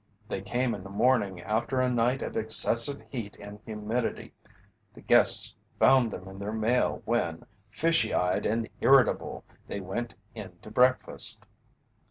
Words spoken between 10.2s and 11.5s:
in to breakfast.